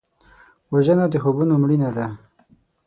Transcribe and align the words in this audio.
وژنه 0.73 1.05
د 1.11 1.15
خوبونو 1.23 1.53
مړینه 1.61 1.89
ده 1.97 2.05